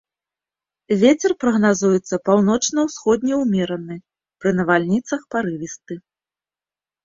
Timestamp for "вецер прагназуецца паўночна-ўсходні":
1.03-3.33